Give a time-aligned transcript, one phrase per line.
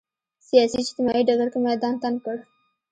[0.47, 2.37] سیاسي اجتماعي ډګر کې میدان تنګ کړ